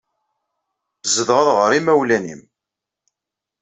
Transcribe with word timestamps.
Tzedɣeḍ 1.03 1.49
ɣer 1.57 1.71
yimawlan-nnem. 1.73 2.41